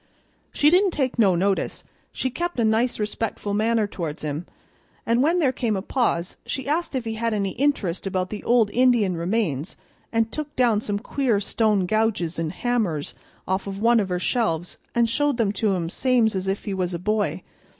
[0.51, 4.47] "She didn't take no notice, she kep' a nice respectful manner towards him,
[5.05, 8.43] and when there come a pause she asked if he had any interest about the
[8.43, 9.77] old Indian remains,
[10.11, 13.13] and took down some queer stone gouges and hammers
[13.47, 16.95] off of one of her shelves and showed them to him same's if he was
[16.95, 17.43] a boy.